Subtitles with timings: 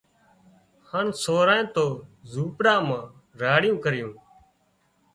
[0.89, 1.85] هانَ سورانئين تو
[2.31, 3.03] زوپڙا مان
[3.41, 4.13] راڙيون ڪريون